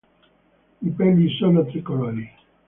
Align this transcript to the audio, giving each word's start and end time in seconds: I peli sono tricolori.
I 0.81 0.89
peli 0.89 1.29
sono 1.29 1.63
tricolori. 1.65 2.27